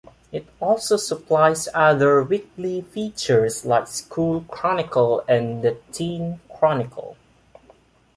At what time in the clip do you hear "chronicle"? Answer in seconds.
4.49-5.23, 6.57-7.15